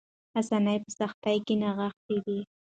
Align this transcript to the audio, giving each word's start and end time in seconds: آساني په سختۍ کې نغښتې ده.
آساني 0.39 0.75
په 0.83 0.91
سختۍ 0.99 1.37
کې 1.45 1.55
نغښتې 1.61 2.17
ده. 2.25 2.37